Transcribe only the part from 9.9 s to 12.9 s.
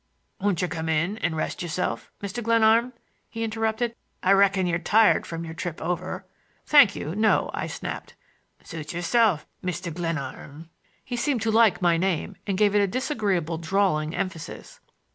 Glenarm." He seemed to like my name and gave it a